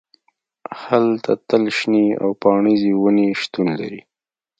هلته 0.83 1.31
تل 1.47 1.63
شنې 1.77 2.07
او 2.21 2.29
پاڼریزې 2.41 2.93
ونې 3.01 3.27
شتون 3.41 3.67
لري 3.79 4.01